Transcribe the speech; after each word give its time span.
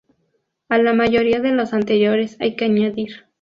A 0.67 0.79
la 0.79 0.93
mayoría 0.93 1.41
de 1.41 1.51
los 1.51 1.73
anteriores 1.75 2.35
hay 2.39 2.55
que 2.55 2.65
añadir. 2.65 3.27